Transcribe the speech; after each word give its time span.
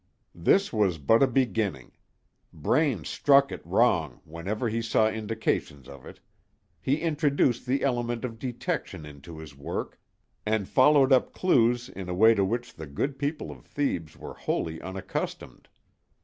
This 0.33 0.73
was 0.73 0.97
but 0.97 1.21
a 1.21 1.27
beginning. 1.27 1.91
Braine 2.51 3.03
struck 3.03 3.51
at 3.51 3.63
wrong 3.63 4.19
whenever 4.25 4.67
he 4.67 4.81
saw 4.81 5.07
indications 5.07 5.87
of 5.87 6.07
it. 6.07 6.19
He 6.81 6.97
introduced 7.01 7.67
the 7.67 7.83
element 7.83 8.25
of 8.25 8.39
detection 8.39 9.05
into 9.05 9.37
his 9.37 9.55
work, 9.55 9.99
and 10.43 10.67
followed 10.67 11.13
up 11.13 11.35
clews 11.35 11.87
in 11.87 12.09
a 12.09 12.15
way 12.15 12.33
to 12.33 12.43
which 12.43 12.73
the 12.73 12.87
good 12.87 13.19
people 13.19 13.51
of 13.51 13.63
Thebes 13.63 14.17
were 14.17 14.33
wholly 14.33 14.81
unaccustomed. 14.81 15.69